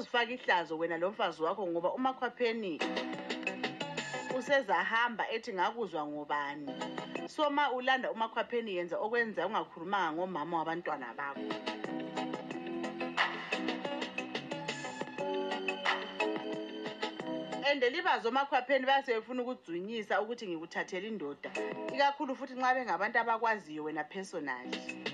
[0.00, 2.80] uzifaka ihlazo wena lo mfazi wakho ngoba umakhwapheni
[4.38, 6.70] usezahamba ethi ngakuzwa ngobani
[7.28, 11.44] so ma ulanda umakhwapheni yenza okwenza ungakhulumanga ngomama wabantwana bakho
[17.68, 21.50] and libazi omakhwapheni bayasebefuna ukudzinyisa ukuthi ngikuthathela indoda
[21.94, 25.09] ikakhulu futhi nxa bengabantu abakwaziyo wena personally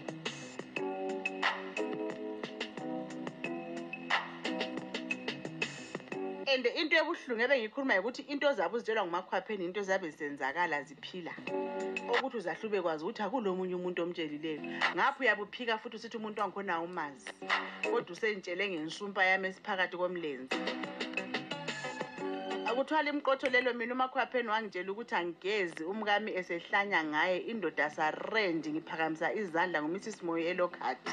[6.56, 11.30] and into ebuhlungu ebe ngikhuluma ukuthi into zabo uzitshelwa ngumakhwapheni into zabe zisenzakala ziphila
[12.16, 14.62] ukuthi uzahle ube kwazi ukuthi akulo munye umuntu omtshelileyo
[14.96, 17.28] ngapho uyabuphika futhi usithi umuntu wangikhona umazi
[17.90, 20.56] kodwa usentshele ngensumpa yami esiphakathi komlenzi
[22.68, 29.82] akuthwala imiqotho lelo mina umakhwapheni wangitshela ukuthi angigezi umkami esehlanya ngaye indoda sarendi ngiphakamisa izandla
[29.84, 31.12] ngumrs moyo elokhadi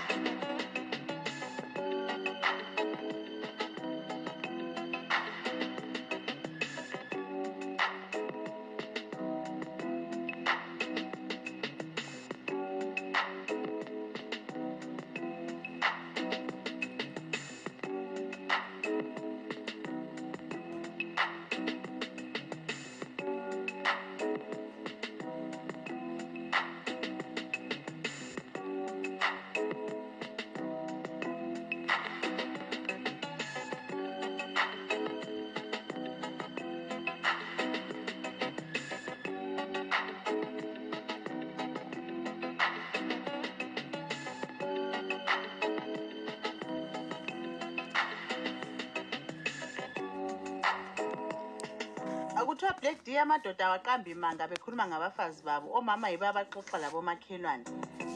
[52.54, 55.74] Kuthiwa Black Day amadoda awaqamba imanga bekhuluma ngabafazi babo.
[55.80, 57.66] Omama yibo abaxoxa labomakhelwane.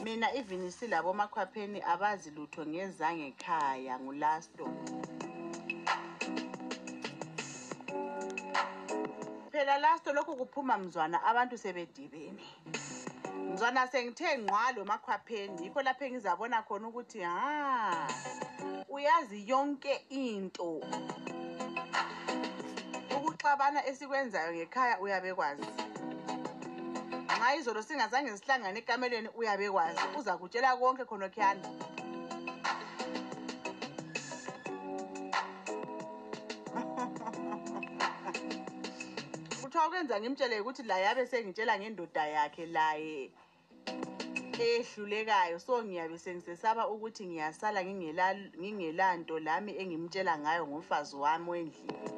[0.04, 4.64] Mina ivinisi labo makhwapheni abazi lutho ngezangekhaya ngulasto.
[9.50, 12.44] Phela lasto lokhu kuphuma mzwana abantu sebedibene.
[13.54, 18.06] Mzwana sengithe ngqwalo makhwapheni yikho lapho engizabona khona ukuthi ha
[18.88, 20.78] uyazi yonke into.
[23.48, 25.68] Ukuxabana esikwenzayo ngekhaya uyabekwazi.
[27.36, 30.04] Nxa izolo singazange sihlangane ekamelweni uyabekwazi.
[30.18, 31.68] Uza kutshela konke khonokhiyana.
[39.62, 43.20] Kuthiwa kwenza ngimtshele ukuthi la yabe sengitshela ngendoda yakhe laye
[44.68, 48.26] ehlulekayo so ngiyabe sengisesaba ukuthi ngiyasala ngingela
[48.60, 52.17] ngingelanto lami engimtshela ngayo ngomfazi wami wendlini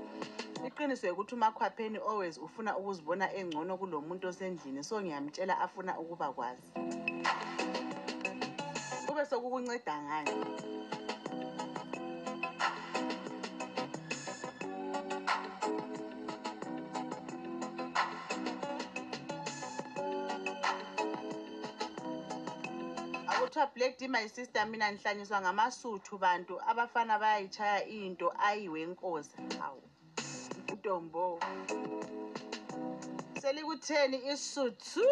[0.69, 6.69] iqiniswe ukuthi umakhwapheni always ufuna ukuzibona engcono kulomuntu osendlini so ngiyamtshela afuna ukuba kwazi
[9.07, 10.37] kube sokukunceda ngayo
[23.39, 29.90] kuthiwa black d my sister mina ngihlanyiswa ngamasuthu bantu abafana bayayichaya into ayiwenkoza hawu
[30.81, 31.27] uNtombo
[33.41, 35.03] selikutheni isuthu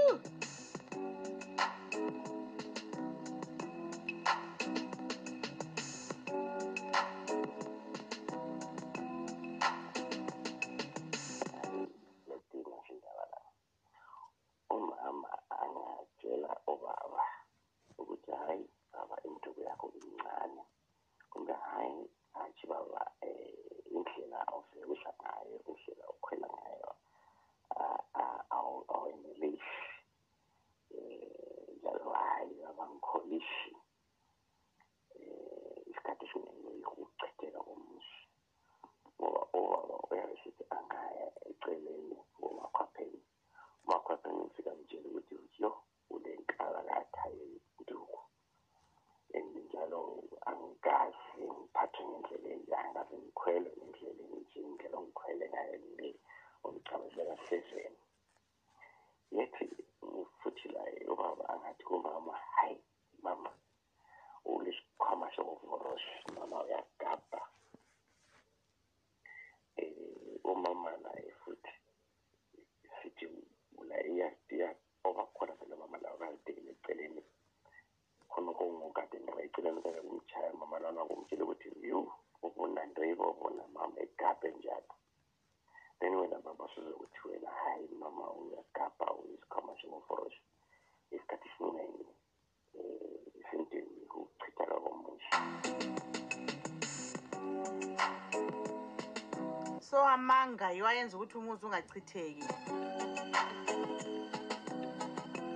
[99.91, 102.45] so amanga yiwo ayenza ukuthi umuzi ungachitheki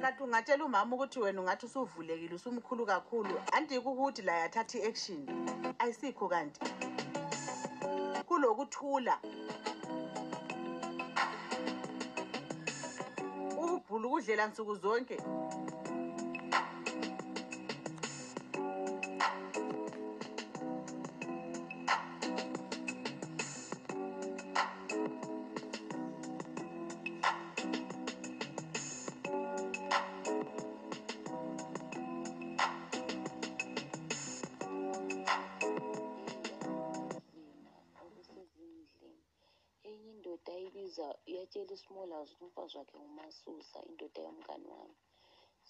[0.02, 5.20] kanti ungatshela umama ukuthi wena ungathi usuvulekile usumkhulu kakhulu andike ukuthi laye athathe i-action
[5.78, 6.60] ayisikho kanti
[8.28, 9.14] kulokuthula
[13.62, 15.16] ukubhula ukudlela nsuku zonke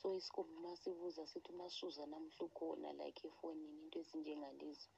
[0.05, 4.89] so isikhumbi masibuza sithi umasuza namhla ukhona like efonini into ezinjengalezo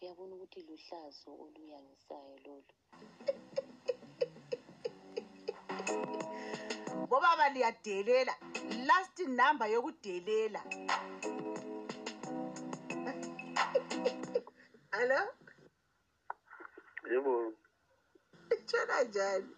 [0.00, 2.72] uyabona ukuthi luhlazo oluyangisayo lolu
[7.10, 8.34] bobaba liyadelela
[8.88, 10.60] last number yokudelela
[14.96, 15.20] hello
[17.12, 17.32] yebo
[18.68, 19.50] tshona njani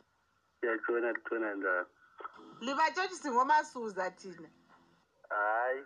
[0.57, 1.89] ngiyatshona kuthona njani
[2.65, 4.49] libatshotshisi ngomasuza thina
[5.35, 5.83] hhayi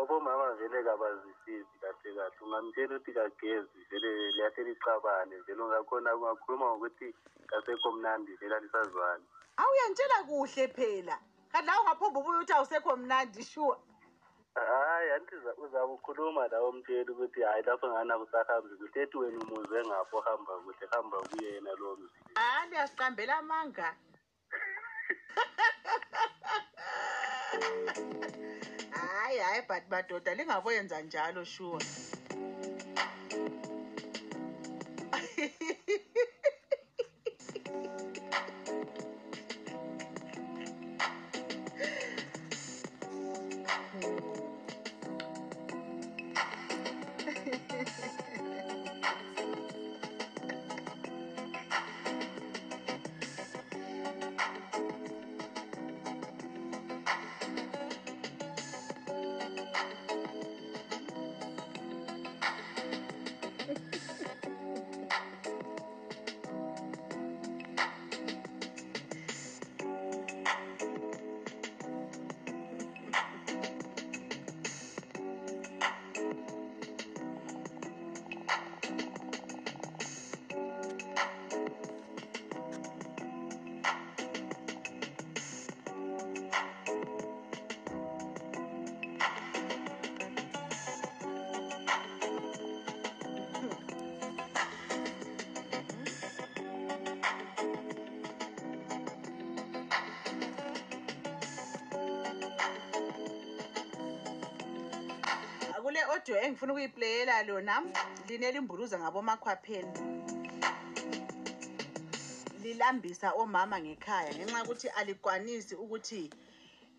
[0.00, 7.08] obomama vele kabazisizi kahle kahle ungamtshela ukuthi kagezi vele liyahle lixabane vele ungakhona ungakhuluma ngokuthi
[7.50, 9.24] kasekho mnandi vele alisazwani
[9.62, 11.16] awuyantshela kuhle phela
[11.52, 13.78] kanti la ungaphumba ubuye ukuthi awusekho mnandi sure
[14.54, 15.34] hayi anti
[15.64, 20.86] uzakukhuluma la umtsheli ukuthi hayi lapho ngani akusahambi kuhle ethi wena umuzwe ngapho hamba kuhle
[20.92, 23.88] hamba kuyena lowo mzi hayi ndiyasiqambela amanga
[29.18, 31.86] hayi hayi but madoda lingaboyenza njalo shure
[106.14, 107.82] i-audio engifuna ukuyipleyela lona
[108.28, 109.98] linelimburuza ngabomakhwapheni
[112.62, 116.22] lilambisa omama ngekhaya ngenxa yokuthi alikwanisi ukuthi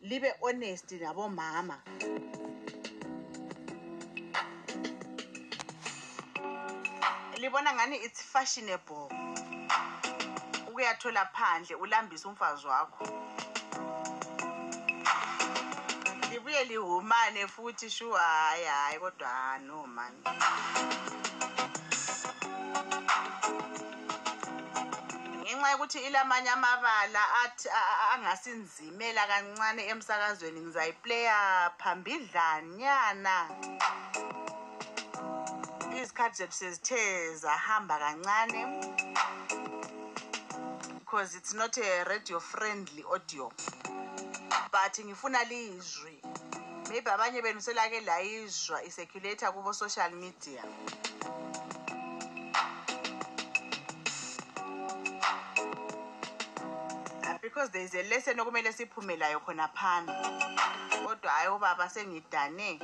[0.09, 1.77] libe honest nabomama
[7.41, 9.05] libona ngani it's fashionable
[10.67, 13.05] ukuyathola phandle ulambise umfazi wakho
[16.55, 20.15] libuye lihumane futhi shu hhayi hhayi kodwa no mani
[25.45, 27.69] ngenxa yokuthi ilamanye amabala athi
[28.13, 31.39] angasinzimela kancane emsakazweni ngizayiplaya
[31.79, 33.35] phambidlanyana
[35.99, 37.03] izikhathi zethu sezithe
[37.41, 38.61] zahamba kancane
[40.99, 43.51] because it's not a radio friendly audio
[44.71, 46.19] but ngifuna lizwi
[46.89, 50.63] maybe abanye benu selake layizwa iseculator kubo social media
[57.23, 60.13] ah, because there is a lesson okumele siphume layo khona phana
[61.07, 62.79] kodwa hayi ubaba sengidane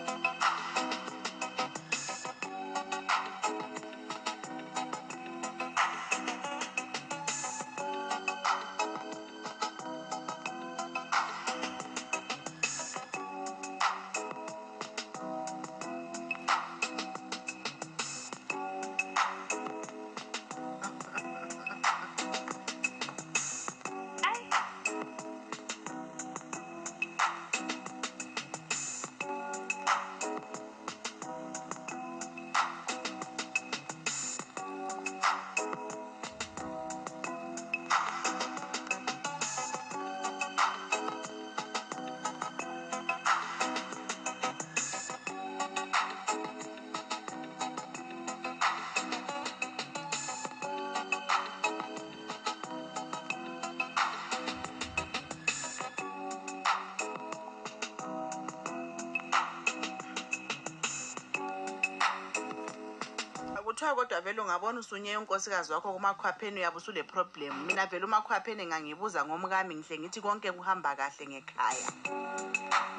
[64.61, 70.21] ungabona usunye unkosikazi wakho kumakhwapheni uyabe usule problem mina vele umakhwapheni ngangibuza ngomkami ngihle ngithi
[70.21, 71.89] konke kuhamba kahle ngekhaya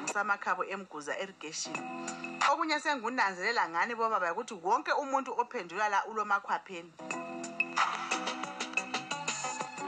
[0.03, 1.79] ngisamakhabo emguza irrigation
[2.51, 6.91] okunye sengunanzelela ngani bobaba ukuthi wonke umuntu ophendula la ulomakhwapheni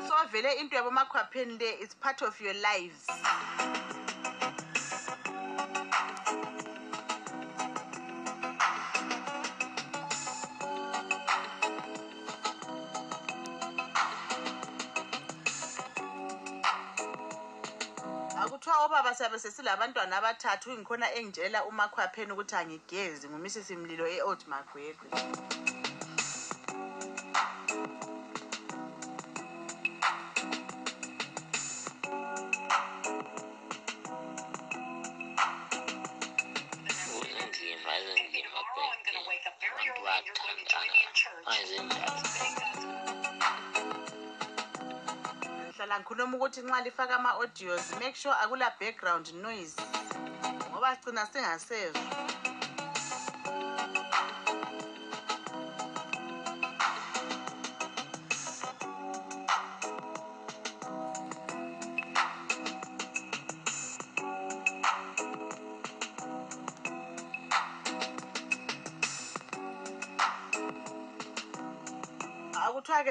[0.07, 3.03] so vele into yabo makhwapheni le it's part of your lives
[18.87, 25.07] obaba siyabe sesilabantwana abathathu ngikhona engitshela umakhwapheni ukuthi angigezi ngumisisi mlilo e-old magwegwe
[45.95, 49.75] la ngikhuluma ukuthi nxa lifaka ama-audios make sure akula background noise
[50.69, 52.01] ngoba sigcina singasezwa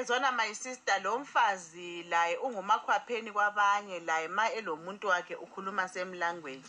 [0.09, 6.63] ezona my sister lo mfazi laye ungumakhwapheni kwabanye laye ma elomuntu wakhe ukhuluma same language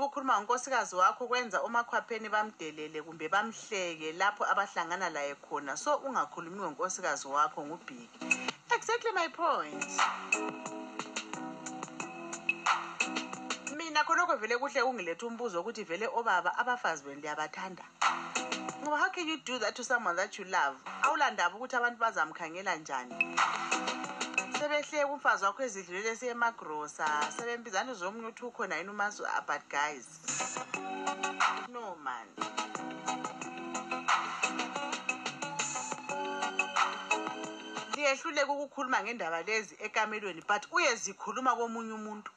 [0.00, 7.28] ukukhuluma ngonkosikazi wakho kwenza omakhwapheni bamdelele kumbe bamhleke lapho abahlangana laye khona so ungakhulumi ngonkosikazi
[7.28, 8.18] wakho ngubhiki
[8.76, 9.84] exactly my point
[13.76, 17.84] mina khonokho vele kuhle kungiletha umbuzo ukuthi vele obaba abafazi benu liyabathanda
[18.80, 22.76] ngoba how can you do that to someone that you love awulandaba ukuthi abantu bazamkhangela
[22.76, 23.36] njani
[24.70, 30.06] sebehleka umfazi wakho ezidlulele esiyemagrosa sebembizane zomunye uthi ukhona yini umasu but guys
[31.68, 32.26] no man
[37.94, 42.30] liyehluleka ukukhuluma ngendaba lezi ekamelweni but uyezikhuluma komunye umuntu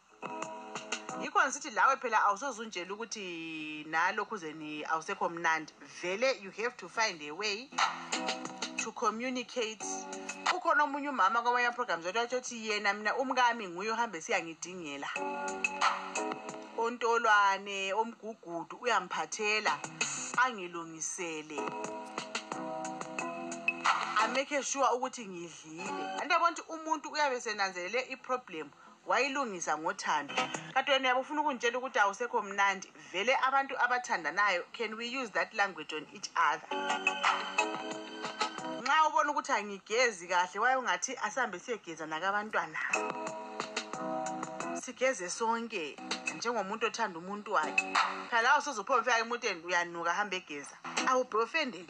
[1.22, 7.22] yikho ngisithi lawe phela awusozunjela ukuthi nalokhu zeni awusekho mnandi vele you have to find
[7.22, 7.70] a way
[8.84, 9.82] to communicate
[10.56, 15.08] ukhona omunye umama kwamanye programs wathi wathi othi yena mina umkami nguye ohambe siyangidingela
[16.78, 19.74] ontolwane omgugudu uyangiphathela
[20.44, 21.60] angilungisele
[24.22, 28.68] amake sure ukuthi ngidlile anti yabona ukuthi umuntu uyabe senanzelele iproblem
[29.10, 30.36] wayilungisa ngothando
[30.74, 35.54] kanti wena uyabe ufuna ukungitshela ukuthi awusekho mnandi vele abantu abathandanayo can we use that
[35.54, 36.68] language on each other
[38.84, 42.80] nxa ubona ukuthi angigezi kahle waye ungathi asihambe siyegeza nakabantwana
[44.84, 45.84] sigeze sonke
[46.36, 47.84] njengomuntu othanda umuntu wakhe
[48.30, 50.76] phela awusuzuphombifaka emoteni uyanuka hambe egeza
[51.10, 51.90] awubhe offended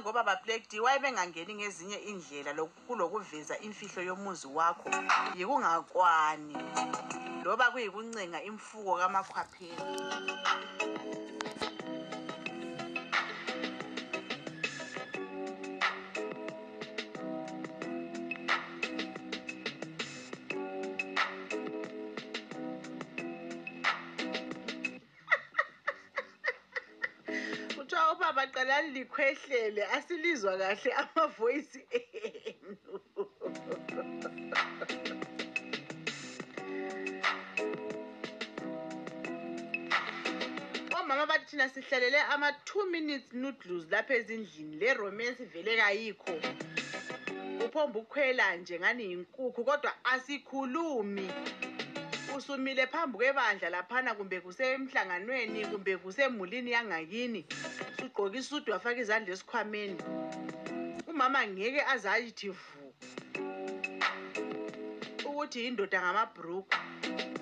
[0.00, 2.52] ngoba baBlack D wayebengangeni ngezinye indlela
[2.86, 4.88] kulokuveza imfihlo yomuzi wakho
[5.38, 6.54] yikungakwani
[7.44, 9.82] loba kuyikuncenga imfuko kamakhwapheni
[28.80, 32.76] lalikhwehlele asilizwa kahle amavoyisi enu
[41.00, 46.34] omama bathi thina sihlalele ama-two minutes noodles lapha ezindlini le romance vele kayikho
[47.66, 51.30] uphomba ukukhwela nje ngani yinkukhu kodwa asikhulumi
[52.40, 57.44] usumile phambi kwebandla laphana kumbe kusemhlanganweni kumbe kusemulini yangakini
[58.00, 60.00] usugqoke isudu wafaka izandla esikhwameni
[61.10, 62.66] umama ngeke aze ayithi vu
[65.28, 66.72] ukuthi yindoda ngamabhruku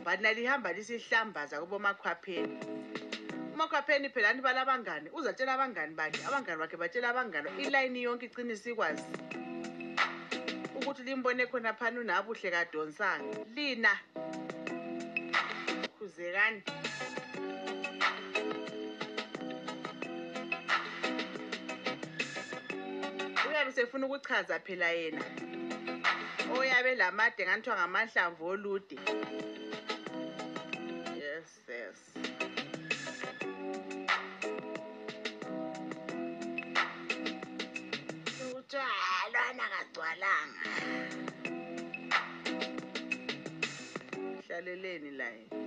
[0.05, 2.59] bana lihamba lisihlambaza kubomakhwapheni
[3.55, 9.07] umakhwapheni phela anibala abangane uzatshela abangane bakhe abangane bakhe batshela abangane ilayini yonke igcine sikwazi
[10.77, 13.95] ukuthi limbone khona phana unabuhle kadonsanga lina
[16.09, 16.63] Qhubuzelani.
[23.49, 25.23] Uyabe sefuna ukuchaza phela yena.
[26.57, 28.97] Oyabe lamade ngathiwa ngamahlamvu olude.
[31.21, 32.01] Yes, yes.
[38.53, 38.89] Kuthiwa
[39.33, 40.69] lwana kagcwalanga.
[44.49, 45.58] Hlaleleni la yena.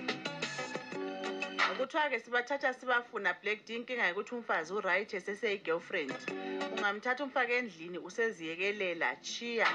[1.66, 6.14] kuthiwa-ke sibathatha sibafuna black d inkinga yokuthi umfazi uright eseseyi-girlfriend
[6.75, 9.68] ungamthatha umfake endlini useziyekelela chiya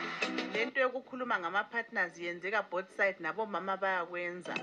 [0.53, 4.53] le nto yokukhuluma ngama-partners yenzeka both side nabomama bayakwenza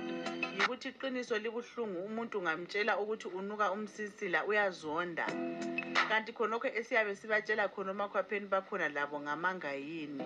[0.56, 5.26] yikuthi iqiniso libuhlungu umuntu ungamtshela ukuthi unuka umsisila uyazonda
[6.08, 10.20] kanti khonokho esiyabe sibatshela khona omakhwapheni bakhona labo ngamanga yini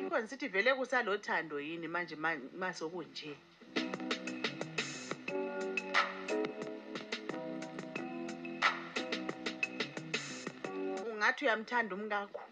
[0.00, 2.16] ikhona sithi vele kusalothando yini manje
[2.62, 3.48] masokunje ma
[11.10, 12.42] ungathi uyamthanda umkakho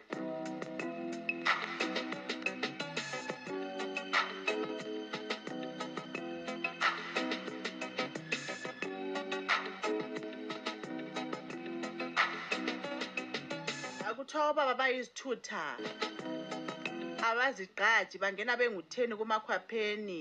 [14.09, 15.63] akuthiwa obaba bayizithutha
[17.31, 20.19] abazigqaji bangena bengu-10 kumakhwapheni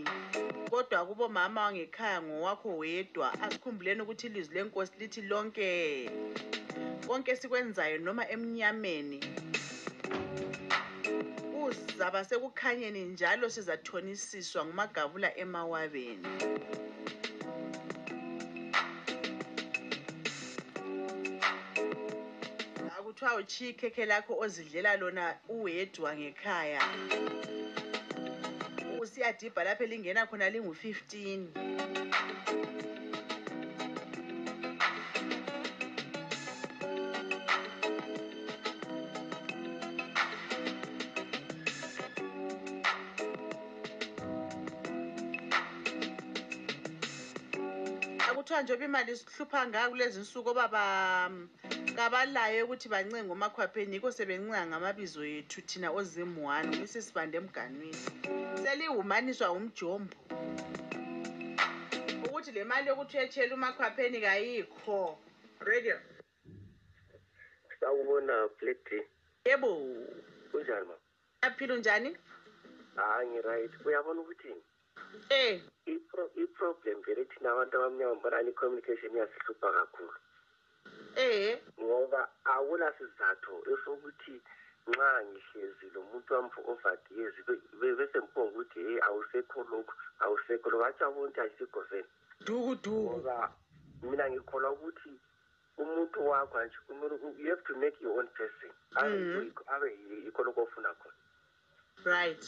[0.71, 5.69] kodwa kubomama wangekhaya ngowakho wedwa asikhumbuleni ukuthi ilizwi lenkosi lithi lonke
[7.07, 9.19] konke esikwenzayo noma emnyameni
[11.51, 16.31] kuzaba sekukhanyeni njalo sizathonisiswa ngumagavula emawabeni
[23.17, 26.79] kuthiwa uchiye ikhekhe lakho ozidlela lona uwedwa ngekhaya
[29.01, 31.41] usiyadibha lapho elingena khona lingu-fifteen
[48.35, 50.77] kuthiwa njengoba imali sihlupha ngayo kulezi nsuku obaba
[51.97, 58.01] ngabalayo ukuthi bancinge ngomakhwapheni yikho sebencinga ngamabizo yethu thina ozimwani isisibande emganwini
[58.61, 60.13] seliwumaniswa umjombo
[62.25, 64.97] ukuthi le mali yokuthi uyetshela umakhwapheni kayikho
[65.69, 65.97] radio
[67.79, 68.99] sawubona fleti
[69.49, 69.69] yebo
[70.51, 70.95] kunjani ma
[71.47, 72.09] aphila unjani
[72.97, 74.51] hayi ngiright uyabona ukuthi
[75.39, 75.55] eh
[76.43, 80.13] i-problem vele thina abantu abamnyama mbonani i-communication iyasihlupha kakhulu
[81.23, 81.49] eh
[81.83, 82.19] ngoba
[82.53, 84.35] akula sizathu esokuthi
[84.89, 87.35] nxa ngihlezi lo muntu wami for over years
[87.79, 92.07] bese ngibonga ukuthi hey awusekho lokhu awusekho lokhu ajabo ukuthi ayisigozeni
[92.45, 93.37] duku duku ngoba
[94.09, 95.11] mina ngikholwa ukuthi
[95.81, 96.77] umuntu wakho nje
[97.41, 100.25] you have to make your own person abe mm-hmm.
[100.25, 101.15] yikho lokhu ofuna khona
[102.05, 102.43] right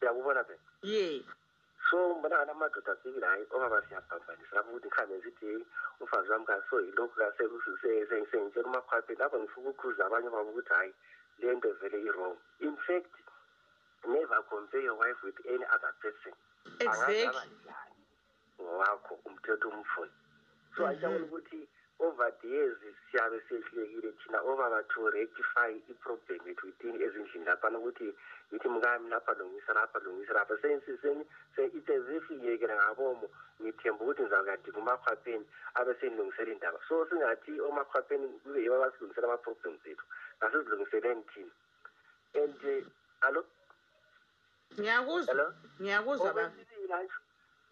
[0.00, 1.22] uyakubona phela yeah
[1.90, 5.48] so mbona namadoda sikilayi ongaba siyabhambanisa lapho ukuthi ngikhambe ngithi
[6.02, 10.90] umfazi wami kaso yilokhu kasesengitshela umakhwaphe lapho ngifuna ukukhuza abanye babo ukuthi hhayi
[11.40, 13.12] le nto vele i-wrong in fact
[14.14, 16.32] never compare your wife with any other person
[16.84, 17.50] exactly.
[18.62, 20.14] ngowakho umthetho umfuni
[20.74, 21.24] so mm -hmm.
[21.26, 21.60] ukuthi
[22.02, 22.76] over the years
[23.10, 28.08] siyabe sehlulekile thina obaba to rectify i-problem yethu within ezindlini laphana ukuthi
[28.52, 30.54] yithi mkami lapha lungisa lapha lungisa lapha
[31.74, 33.26] it's as if ngiyekela ngabomo
[33.62, 35.44] ngithemba ukuthi ngizakuyadinga umahwapeni
[35.78, 40.04] abe senilungisela indaba so singathi omahwapeni kube yibo abasilungisela ama-problems ethu
[40.40, 41.52] nasizilungiseleni thina
[42.42, 42.82] and eh,
[43.22, 43.44] allo
[44.74, 46.44] ngiyakuzwa ngiyakuzwa ba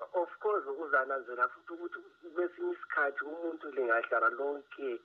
[0.00, 1.98] of course uzananzela futhi ukuthi
[2.34, 4.98] kwesinye isikhathi umuntu lingahlala lonke um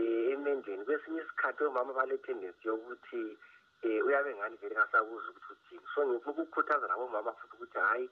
[0.00, 3.22] eh, emendleni kwesinye isikhathi omama bale-tendensi yokuthi
[3.84, 8.06] um uyabe ngani vele ngasakuzi ukuthi uthini so ngifuna ukukhuthaza labomama futhi ukuthi hhayi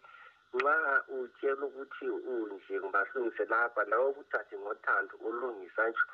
[0.55, 0.77] nxa
[1.17, 6.05] utshela ukuthi unje ngibahlungise lapha lawe ukuthathe ngothando ulungisa ntsho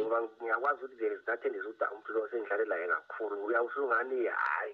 [0.00, 4.72] ngoba ngiyakwazi ukuthi vele zithathendise ukuthi umuntu lo sengidlalelaye kakhulu uya usungani hhayi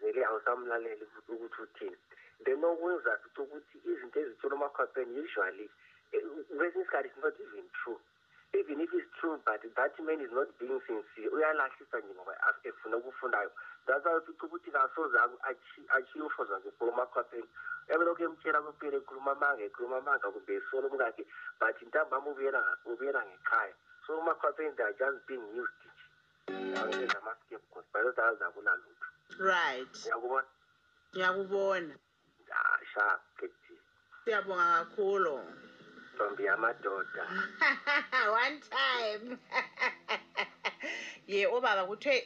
[0.00, 1.98] vele awusamlaleli ukuthi uthini
[2.44, 5.66] then okuzakuthi ukuthi izinto ezithola emakhwapheni eh, usually
[6.12, 8.00] kwesinye isikhathi it's not even true
[8.52, 12.34] even if it's true but that man is not being sincere uyalahlisa nje ngoba
[12.68, 13.50] efuna ukufundayo
[13.86, 15.16] that's why ufica ukuthi kasoze
[15.96, 17.48] achiufo zakhe for umakhwapheni
[17.88, 21.24] uyabe lokhu emtshela kuphela ekhuluma amanga ekhuluma amanga kumbe esola umkakhe
[21.58, 25.80] but intambama ubuyela ngekhaya so umakhwapheni they are just being used
[26.46, 29.06] ezama-scapegoat by those azabona lutho
[29.40, 30.46] right ngiyakubona
[31.14, 31.94] ngiyakubona
[32.54, 33.74] ashagethi
[34.24, 35.34] siyabonga kakhulu
[36.14, 37.22] ntombi yamadoda
[38.44, 39.24] one time
[41.32, 42.18] ye obaba oh kuthiwe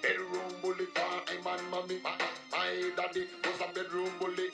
[0.01, 1.99] bedroom bully for him and mommy.
[2.53, 4.46] My daddy was a bedroom bully.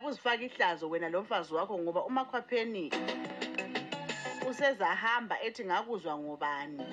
[0.00, 2.92] ukuzifaka ihlazo wena lo mfazi wakho ngoba umakhwapheni
[4.50, 6.86] usezahamba ethi ngakuzwa ngobani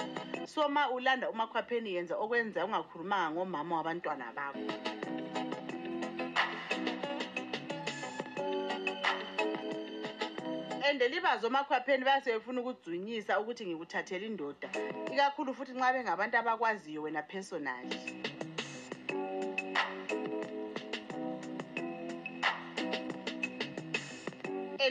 [0.47, 4.65] so ma ulanda umakhwapheni yenza okwenza ungakhulumanga ngomama wabantwana bakho
[10.89, 14.69] and libazi omakhwapheni bayasebefuna ukudzinyisa ukuthi ngikuthathela indoda
[15.13, 17.99] ikakhulu futhi nxa bengabantu abakwaziyo wena personally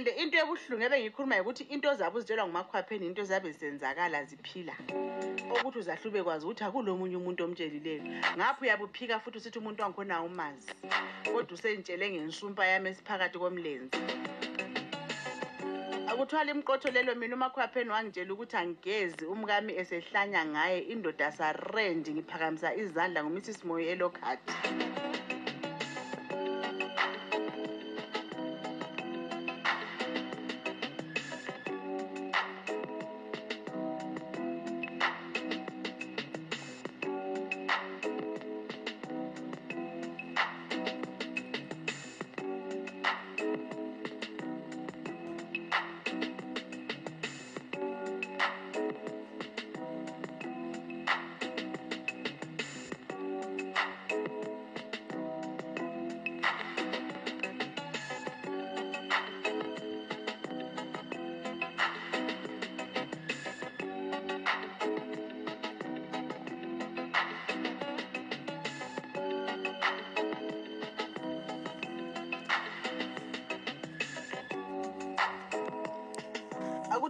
[0.01, 4.73] and into ebuhlungu ebengiyikhuluma ukuthi into zabo uzitshelwa ngumakhwapheni into zabe zenzakala ziphila
[5.61, 8.05] ukuthi uzahlube kwazi ukuthi akulo munye umuntu omtshelileyo
[8.37, 10.73] ngapho uyabuphika futhi usithi umuntu wangikhona umazi
[11.25, 13.99] kodwa usentshele ngensumpa yami esiphakathi komlenzi
[16.09, 23.21] akuthwala imqotho lelo mina umakhwapheni wangitshela ukuthi angigezi umkami esehlanya ngaye indoda sarendi ngiphakamisa izandla
[23.25, 24.53] ngumisis moyo elokhadi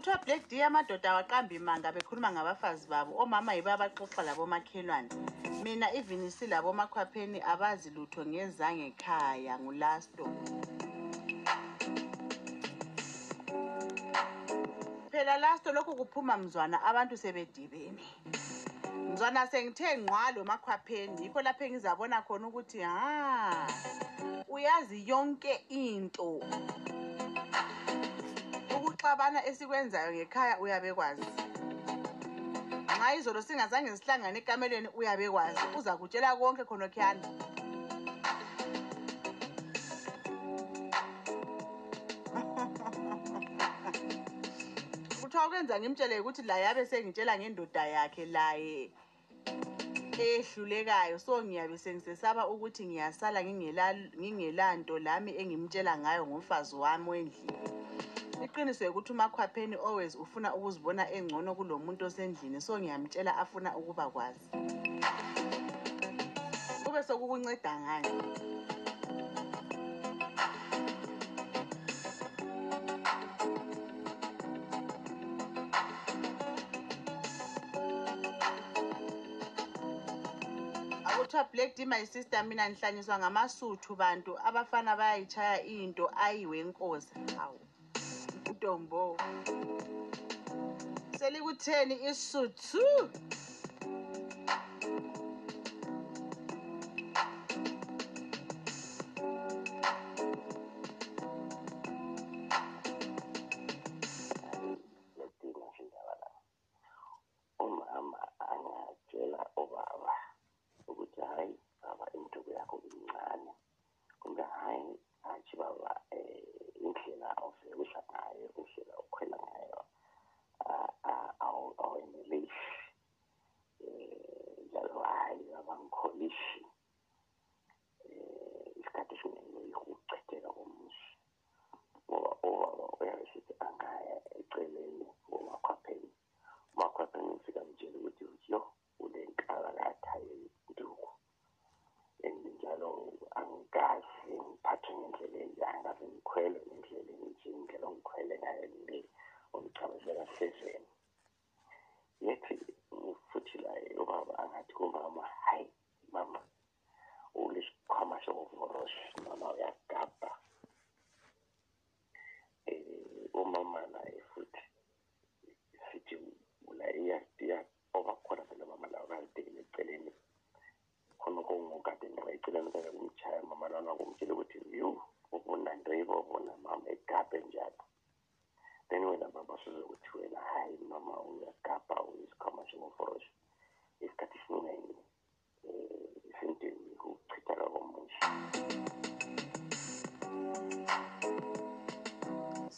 [0.00, 5.12] uthiwa black day amadoda awaqamba imanga bekhuluma ngabafazi babo omama yibo abaxoxa labomakhelwane
[5.62, 10.24] mina even silabomakhwapheni abazi lutho ngezangekhaya ngulasto
[15.12, 18.04] phela lasto lokhu kuphuma mzwana abantu sebedibene
[19.12, 23.68] mzwana sengithe ngqa lo makhwapheni yikho lapho engizabona khona ukuthi ha
[24.48, 26.40] uyazi yonke into
[29.10, 31.26] ukuxabana esikwenzayo ngekhaya uyabekwazi
[32.96, 37.22] nxa izolo singazange sihlangane ekamelweni uyabekwazi uza kutshela konke khonokhyana
[45.20, 48.80] kuthiwa kwenza ngimtshele ukuthi la yabe sengitshela ngendoda yakhe laye
[50.26, 53.38] ehlulekayo so ngiyabe sengisesaba ukuthi ngiyasala
[54.22, 57.58] ngingelanto lami engimtshela ngayo ngomfazi wami wendlini
[58.46, 64.46] iqiniswe ukuthi umakhwapheni always ufuna ukuzibona engcono kulo muntu osendlini so ngiyamtshela afuna ukuba kwazi
[66.84, 68.14] kube sokukunceda ngayo
[81.16, 87.60] kuthiwa black d my sister mina ngihlanyiswa ngamasuthu bantu abafana bayayitshaya into ayiwenkosi hawu
[88.62, 89.00] ntombo
[91.18, 92.80] selikutheni isuthu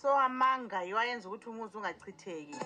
[0.03, 2.57] so amanga yiwo ayenza ukuthi umuzi ungachitheki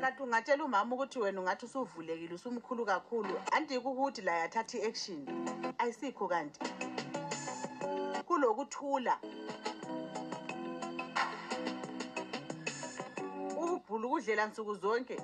[0.00, 5.20] kanti ungatshela umama ukuthi wena ungathi usuvulekile usumkhulu kakhulu andike ukuthi la yathatha i-action
[5.78, 6.58] ayisikho kanti
[8.26, 9.14] kulokuthula
[13.60, 15.16] ububhulu kudlela nsuku zonke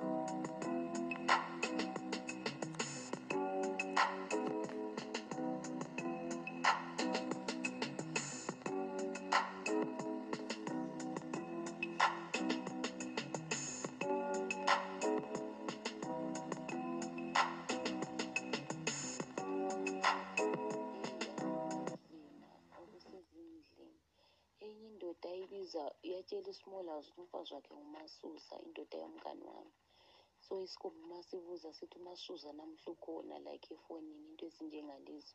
[30.71, 35.33] isikhumbi masibuza sithi umasuza namhlukhona like efonini into ezinjengalezo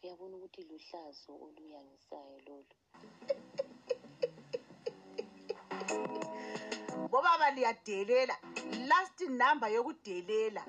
[0.00, 2.74] uyabona ukuthi luhlazo oluyangisayo lolu
[7.12, 8.36] bobaba liyadelela
[8.90, 10.62] last number yokudelela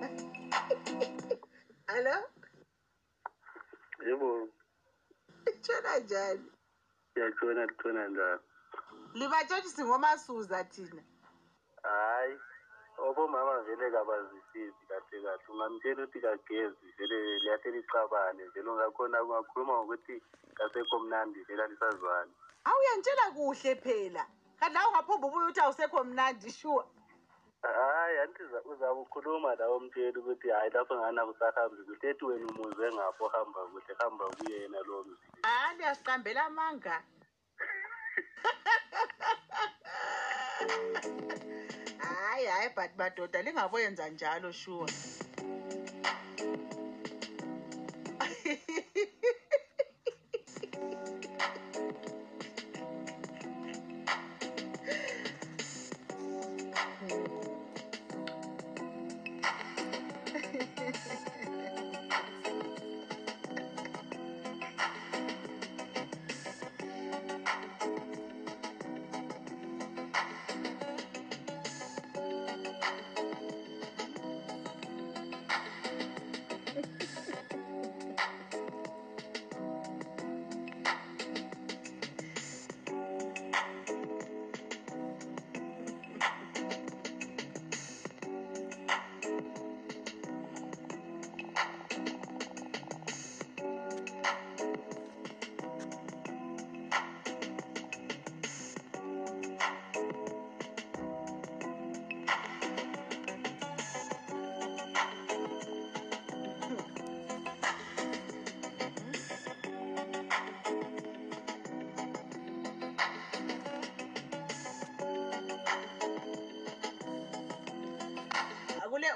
[1.92, 2.16] Hello?
[4.06, 4.30] Yebo.
[5.54, 6.46] Itshona njani?
[7.12, 8.42] Siyatshona, tshona njalo.
[9.18, 11.02] Libatshotshisi ngomasuza thina.
[11.84, 12.38] hhayi
[13.06, 20.22] obomama vele kabazisizi kahle kahle ungamtshela ukuthi kagezi vele liyahle licabane vele ungakhona ungakhuluma ngokuthi
[20.54, 22.32] kasekho mnandi vele alisazwani
[22.64, 24.26] awuyantshela kuhle phela
[24.58, 26.86] kanti la ungaphumba ubuye ukuthi awusekho mnandi sure
[27.62, 33.28] hayi anti uzawukhuluma la umtsheli ukuthi hayi lapho ngani akusahambi kuhle ethi wena umuzwe ngapho
[33.28, 37.02] hamba kuhle hamba kuye yena loo mzi hayi liyasiqambela amanga
[42.22, 44.92] hayi hayi but madoda lingaboyenza njalo sure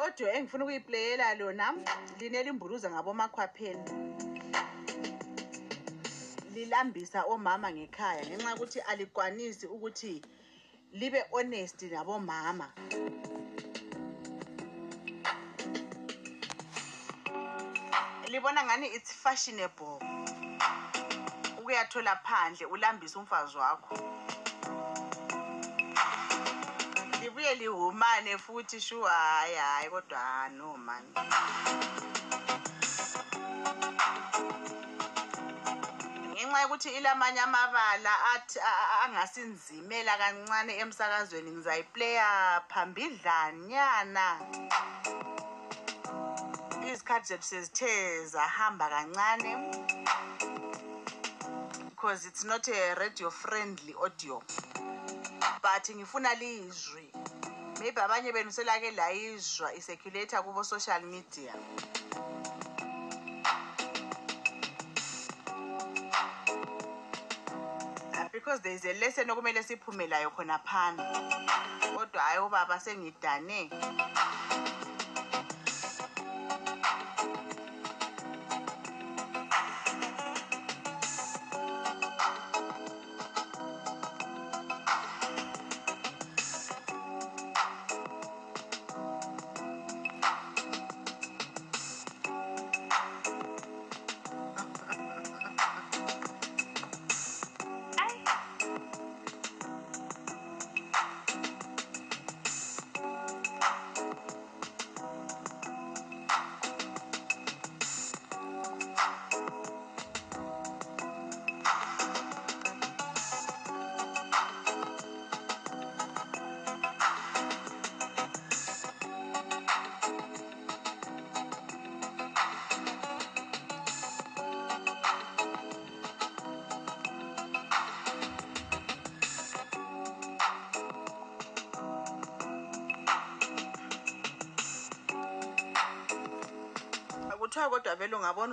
[0.08, 1.74] i-audio engifuna ukuyipleyela lona
[2.18, 3.82] linelimburuza ngabomakhwapheni
[6.54, 10.14] lilambisa omama ngekhaya ngenxa yokuthi alikwanisi ukuthi
[10.98, 12.66] libe honest nabomama
[18.32, 19.98] libona ngani it's fashionable
[21.58, 23.94] ukuyathola phandle ulambise umfazi wakho
[27.48, 31.02] especially umane futhi shu hayi hayi kodwa no man
[36.32, 38.58] ngenxa yokuthi ilamanye amabala athi
[39.04, 44.26] angasinzimela kancane emsakazweni ngizayiplaya phambidlanyana
[46.90, 49.52] izikhathi zethu sezithe zahamba kancane
[51.90, 54.42] because it's not a radio friendly audio
[55.62, 57.12] but ngifuna lizwi
[57.80, 61.54] maybe abanye benu selake layizwa iseculator kubo social media
[68.14, 71.02] ah, because there is a lesson okumele siphume layo khona phana
[71.96, 73.70] kodwa hayi ubaba sengidane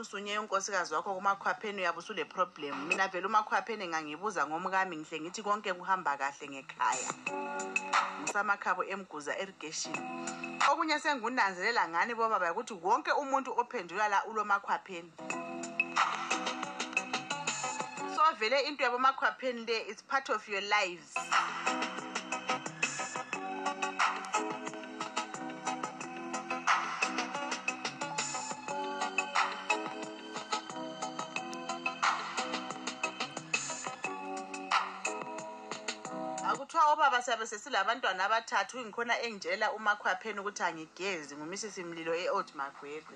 [0.05, 5.73] usunye unkosikazi wakho kumakhwapheni uyabe usule problem mina vele umakhwapheni ngangibuza ngomkami ngihle ngithi konke
[5.73, 7.09] kuhamba kahle ngekhaya
[8.21, 9.97] ngisamakhabo emguza irrigation
[10.69, 15.09] okunye sengunanzelela ngani bobaba ukuthi wonke umuntu ophendula la ulomakhwapheni
[18.15, 21.15] so vele into yabomakhwapheni le is part of your lives
[36.97, 43.15] obaba siyabe sesilabantwana abathathu ngikhona engitshela umakhwapheni ukuthi angigezi ngumisisi mlilo e-old magwegwe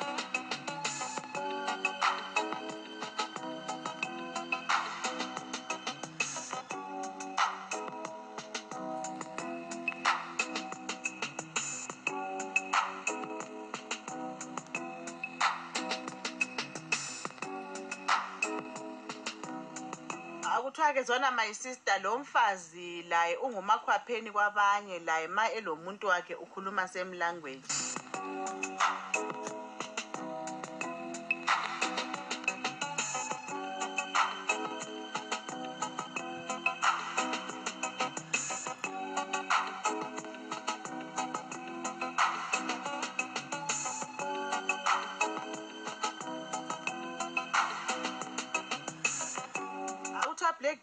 [20.98, 27.14] ke zona my sister lo mfazi laye ungumakhwapheni kwabanye laye ma elomuntu wakhe ukhuluma same
[27.22, 27.70] language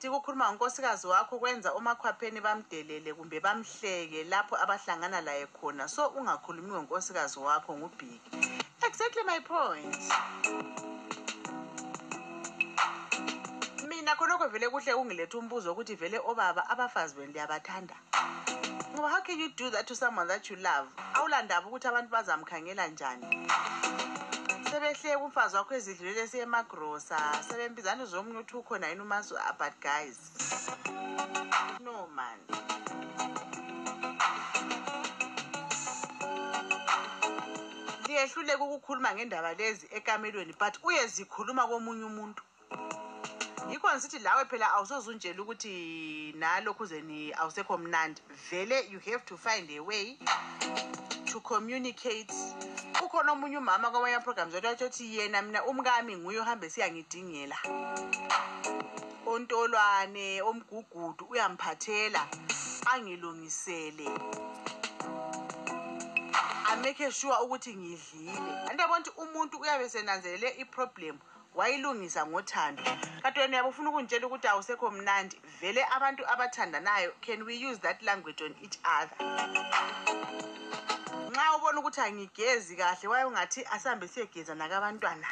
[0.04, 6.68] Bathi ukukhuluma ngonkosikazi wakho kwenza omakhwapheni bamdelele kumbe bamhleke lapho abahlangana laye khona so ungakhulumi
[6.72, 8.36] ngonkosikazi wakho ngubhiki
[8.86, 9.96] exactly my point
[13.88, 17.96] mina khonokho vele kuhle kungiletha umbuzo wokuthi vele obaba abafazi benu liyabathanda
[18.92, 22.84] ngoba how can you do that to someone that you love awulandaba ukuthi abantu bazamkhangela
[22.92, 23.48] njani
[24.74, 27.18] sebehliye kumfazi wakho ezidlulele esiye emagrosa
[27.48, 30.18] sebembizana uzomunye uthi ukhona yini umazi ah, but guys
[31.86, 32.38] no man
[38.06, 42.42] liyehluleka ukukhuluma ngendaba lezi ekamelweni but uyezikhuluma komunye umuntu
[43.70, 45.74] yikho ngisithi lawe phela awusoze untshela ukuthi
[46.40, 48.20] nalokhu zeni awusekho mnandi
[48.50, 50.06] vele you have to find a way
[51.34, 52.30] to communicate
[53.04, 57.58] ukhona omunye umama kwamanye programs wathi wathi yena mina umkami nguye ohambe siyangidingela
[59.26, 62.22] ontolwane omgugudu uyangiphathela
[62.92, 64.06] angilungisele
[66.70, 71.16] amake sure ukuthi ngidlile anti abantu umuntu uyabe senanzelele iproblem
[71.58, 72.82] wayilungisa ngothando
[73.22, 77.98] kanti wena uyabe ufuna ukungitshela ukuthi awusekho mnandi vele abantu abathandanayo can we use that
[78.08, 79.26] language on each other
[81.64, 85.26] wayebona ukuthi angigezi kahle waye ungathi asihambe siyogeza nakabantwana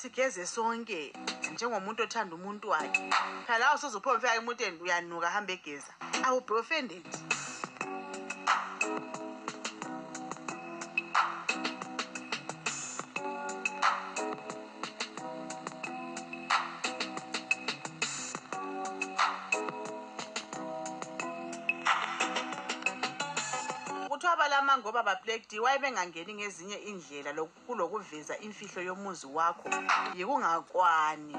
[0.00, 1.00] sigeze sonke
[1.52, 3.02] njengomuntu othanda umuntu wakhe
[3.46, 5.92] phela awusoze uphomfika emoteni uyanuka hambe egeza
[6.26, 7.04] awubhe offended
[24.72, 27.30] Omama ngoba baplekdiwe bengangeni ngezinye indlela
[27.66, 29.68] kulokuveza imfihlo yomuzi wakho
[30.16, 31.34] yikungakwani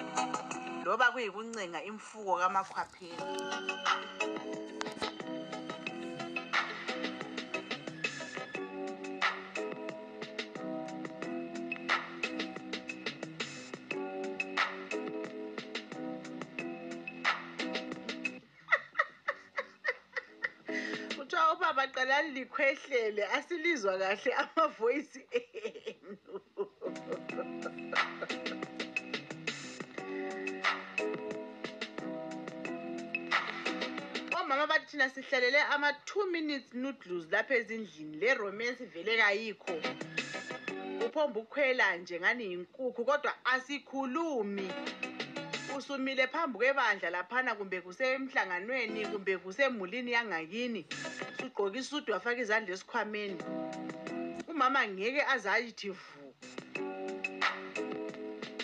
[0.86, 3.24] loba kuyikuncenga imfuko kamakhwapheni
[22.34, 26.18] likhwehlele asilizwa kahle amavoyisi enu
[34.42, 39.74] omama bathi thina sihlalele ama-two minutes noodles lapha ezindlini le romance vele kayikho
[41.02, 44.68] kuphomba ukukhwela nje ngani yinkukhu kodwa asikhulumi
[45.78, 50.86] usumile phambi kwebandla laphana kumbe kusemhlanganweni kumbe kusemulini yangakini
[51.38, 53.38] usugqoke isudu wafaka izandla esikhwameni
[54.48, 56.04] umama ngeke aze ayithi vu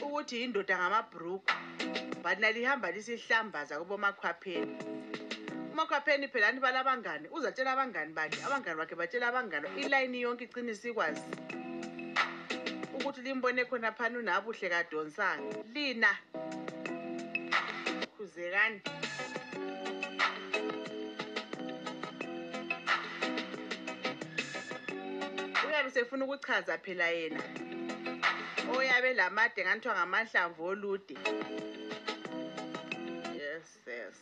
[0.06, 1.50] ukuthi yindoda ngamabhruku
[2.24, 4.76] but nalihamba lisihlambaza kubomakhwapheni
[5.74, 11.22] umakhwapheni phela anibala abangane uzatshela abangane bakhe abangane bakhe batshela abangane ilayini yonke igcine sikwazi
[12.96, 16.12] ukuthi limbone khona phana unabuhle kadonsanga lina
[18.20, 18.82] siqhubaqhuzekani
[25.68, 27.42] uyabe sefuna ukuchaza phela yena
[28.76, 31.16] oyabe lamade ngathiwa ngamahlamvu olude
[33.40, 34.18] yes yes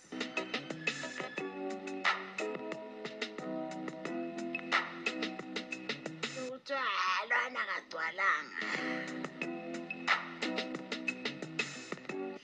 [6.50, 6.86] kuthiwa
[7.30, 8.62] lwana kagcwalanga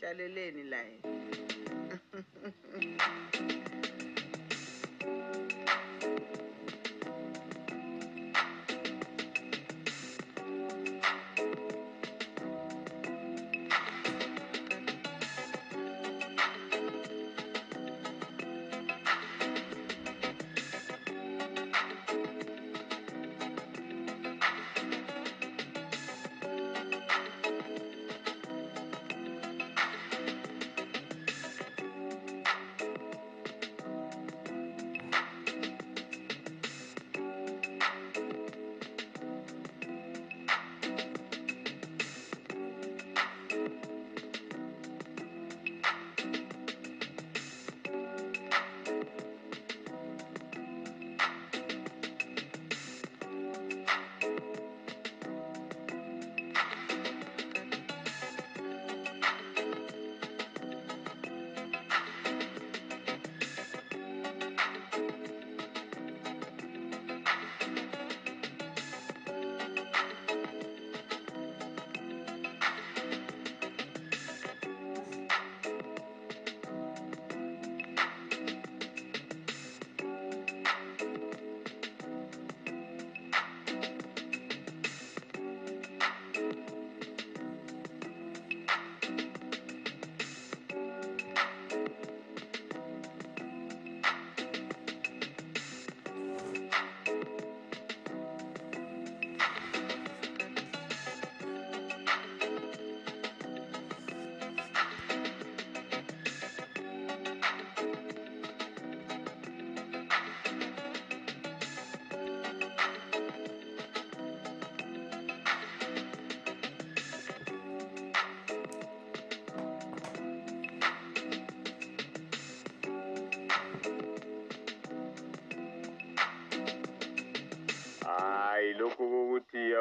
[0.02, 1.23] hlaleleni laye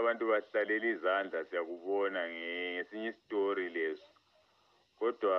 [0.02, 4.06] abantu bahlalela izandla siyakubona ngesinye isitori leso
[4.98, 5.38] kodwa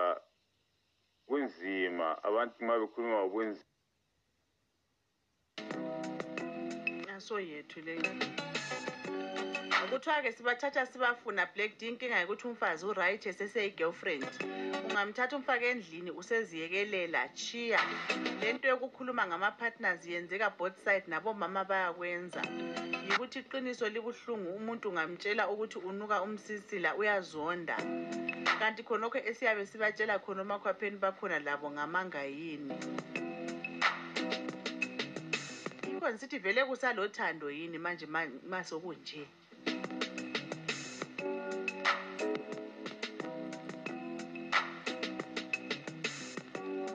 [1.27, 3.69] kunzima abantu uma bekhuluma ngokunzima
[7.09, 8.11] yaso yethu leyo
[9.89, 14.27] kuthiwa-ke sibathatha sibafuna black d inkinga yokuthi umfazi uright eseseyi-girlfriend
[14.89, 17.81] ungamthatha umfake endlini useziyekelela chiya
[18.41, 22.41] le nto yokukhuluma ngama-partners yenzeka both side nabomama bayakwenza
[23.07, 27.75] yikuthi iqiniso libuhlungu umuntu ungamtshela ukuthi unuka umsisila uyazonda
[28.59, 32.75] kanti khonokho esiyabe sibatshela khona omakhwapheni bakhona labo ngamanga yini
[35.91, 38.05] inkonzi sithi vele kusalothando yini manje
[38.53, 39.39] masokunje ma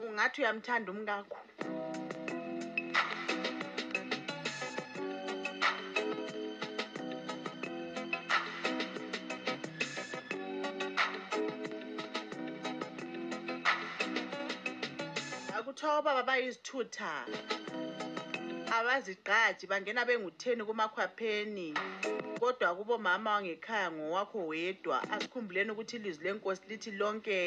[0.07, 1.37] ungathi uyamthanda umkakho
[15.57, 17.11] akuthiwa obaba bayizithutha
[18.77, 21.67] abazigqaji bangena bengu-10 kumakhwapheni
[22.39, 27.39] kodwa kubomama wangekhaya ngowakho wedwa asikhumbuleni ukuthi ilizwi lenkosi lithi lonke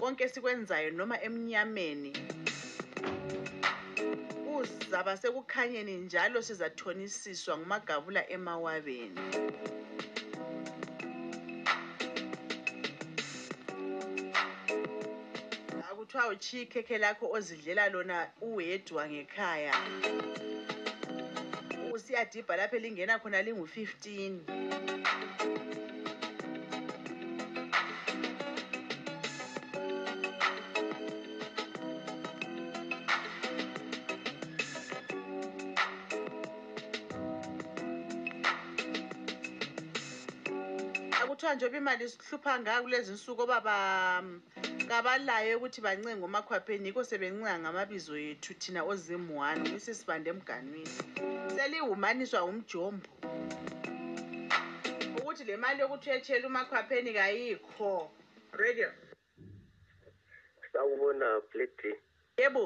[0.00, 2.12] konke esikwenzayo noma emnyameni
[4.44, 9.24] kuzaba sekukhanyeni njalo sizathonisiswa ngumagavula emawabeni
[16.12, 19.74] kuthiwa uchiye ikhekhe lakho ozidlela lona uwedwa ngekhaya
[21.94, 24.32] usiyadibha lapho elingena khona lingu-fifteen
[41.28, 43.76] kuthiwa nje oba imali isihlupha ngayo kulezi nsuku obaba
[44.92, 50.94] ngabalayo ukuthi bancenge ngomakhwapheni yikho sebencenga ngamabizo yethu thina ozimuhani isisibande emganwini
[51.54, 53.06] seliwumaniswa umjombo
[55.18, 57.90] ukuthi le mali yokuthi uyetshela umakhwapheni kayikho
[58.60, 58.90] radio
[60.72, 61.90] sawubona pleti
[62.40, 62.60] yebo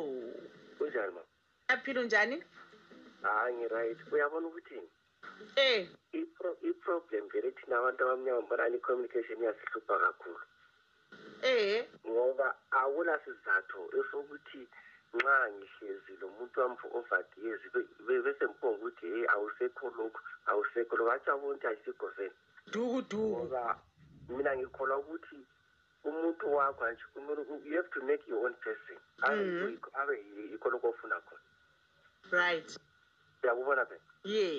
[0.78, 1.22] kunjani ma
[1.72, 2.36] aphila unjani
[3.22, 4.76] hayi ngiright uyabona ukuthi
[5.68, 5.80] eh
[6.68, 10.40] i-problem vele thina abantu abamnyama mbona i-communication iyasihlupha kakhulu
[11.42, 11.78] Eh
[12.10, 12.48] ngoba
[12.82, 14.60] awunasizathu esokuthi
[15.16, 17.62] nxa ngihlezi lo muntu wami for over years
[18.06, 22.32] bese ngibonga ukuthi hey awusekho lokhu awusekho lokhu atsho ukuthi ayisikho vele
[22.72, 23.62] duku duku ngoba
[24.36, 25.38] mina ngikholwa ukuthi
[26.08, 27.04] umuntu wakho nje
[27.66, 28.96] you have to make your own person
[29.26, 30.50] abe mm-hmm.
[30.52, 31.44] yikho lokho ofuna khona
[32.38, 32.70] right
[33.40, 34.04] siyakubona phela
[34.34, 34.58] yeah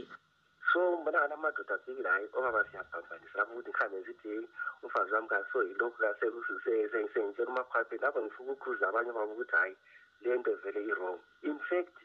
[0.74, 4.34] so mbona namadoda sibilayo obaba siyabhambanisa lapho ukuthi ngikhambe ngithi
[4.84, 9.74] umfazi wami kaso yilokhu kasesengitshela umakhwaphe lapho ngifuna ukukhuza abanye babo ukuthi hhayi
[10.22, 11.96] le nto vele i-wrong in fact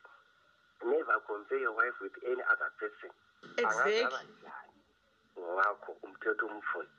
[0.92, 3.66] never compare your wife with any other person exactly.
[3.66, 4.74] angazaba njani
[5.38, 6.92] ngowakho umthetho umfuni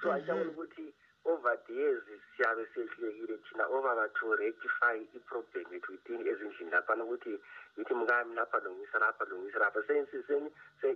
[0.00, 0.48] so mm -hmm.
[0.52, 0.86] ukuthi
[1.24, 2.02] over the years
[2.36, 7.38] siyabe sehlulekile thina obaba to rectify i-problem yethu within ezindlini laphana ukuthi
[7.76, 10.50] yithi mkami lapha lungisa lapha lungisa lapha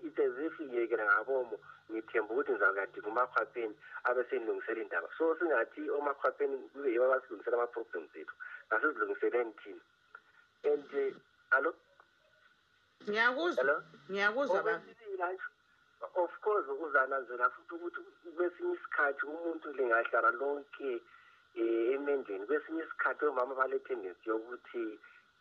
[0.04, 1.56] it's as if ngiyekela ngabomo
[1.92, 3.74] ngithemba ukuthi ngizakuyadinga umakhwapheni
[4.08, 8.34] abe senilungisela indaba so singathi omakhwapheni kube yibo abasilungisela ama-problems ethu
[8.68, 9.80] ngasizilungiseleni thina
[10.72, 11.12] and eh,
[11.52, 11.70] allo
[13.04, 13.74] ngiyakuzwa
[14.10, 14.74] ngiyakuzwa oh, ba
[16.18, 18.00] of course uzananzela futhi ukuthi
[18.36, 21.00] kwesinye isikhathi umuntu lingahlala lonke um
[21.60, 24.84] eh, emendleni kwesinye isikhathi omama bale-tendensi yokuthi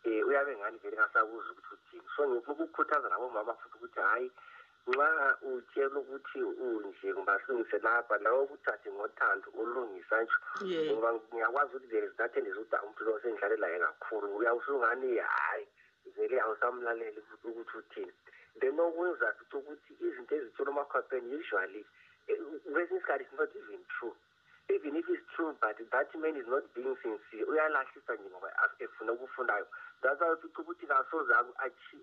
[0.04, 4.28] um uyabe ngani vele ngasakuzi ukuthi uthini so ngifuna ukukukhuthaza nabomama futhi ukuthi hhayi
[4.88, 10.38] nxa utshela ukuthi unje ngibahlungise lapha nawe ukuthathe ngothando ulungisa ntsho
[10.92, 15.64] ngoba ngiyakwazi ukuthi vele zinathendise ukuthi umuntu lo sengidlale laye kakhulu uyawusungani hhayi
[16.16, 18.12] vele awusamlaleli ukuthi uthini
[18.60, 21.82] then okwenza futhi ukuthi izinto ezithola emakhwapheni usually
[22.30, 22.38] eh,
[22.70, 24.14] kwesinye isikhathi is not even true
[24.70, 29.12] even if it's true but that man is not being sincere uyalahlisa nje ngoba efuna
[29.12, 29.66] ukufundayo
[30.02, 31.34] that's why ufica ukuthi kasoze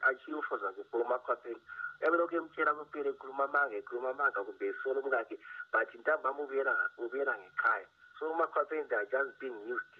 [0.09, 1.61] achiyofo zakhe for umakhwapheni
[2.01, 5.35] uyabe lokhu emtshela kuphela ekhuluma amanga ekhuluma amanga kumbe esole umkakhe
[5.71, 7.87] but intambama ubuyela ngekhaya
[8.19, 9.95] so umakhwapheni they are just being used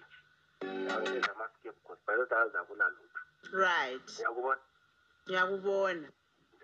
[0.60, 3.16] nje ezama-scapegoat bayozazi akunalutho
[3.64, 4.60] right ngiyakubona
[5.24, 6.08] ngiyakubona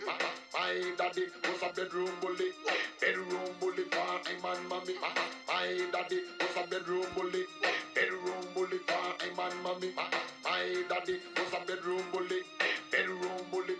[0.57, 2.49] My daddy was a bedroom bully,
[2.99, 4.95] bedroom bully for him and mommy.
[5.05, 7.43] My daddy was a bedroom bully,
[7.93, 9.91] bedroom bully for him and mommy.
[10.43, 12.39] My daddy was a bedroom bully,
[12.91, 13.70] bedroom bully.